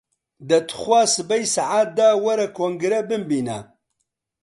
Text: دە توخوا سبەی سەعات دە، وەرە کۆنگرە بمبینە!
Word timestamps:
دە 0.49 0.57
توخوا 0.69 1.01
سبەی 1.15 1.43
سەعات 1.55 1.89
دە، 1.99 2.07
وەرە 2.25 2.47
کۆنگرە 2.57 2.99
بمبینە! 3.09 3.59